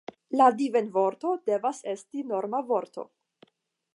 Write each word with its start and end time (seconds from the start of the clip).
La 0.39 0.45
divenvorto 0.61 1.33
devas 1.51 1.83
esti 1.93 2.25
norma 2.33 2.65
vorto. 2.73 3.09